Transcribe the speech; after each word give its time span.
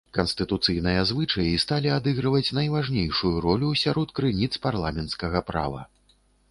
Канстытуцыйныя 0.17 1.01
звычаі 1.09 1.59
сталі 1.65 1.91
адыгрываць 1.97 2.55
найважнейшую 2.61 3.35
ролю 3.49 3.69
сярод 3.83 4.17
крыніц 4.21 4.53
парламенцкага 4.69 5.49
права. 5.53 5.81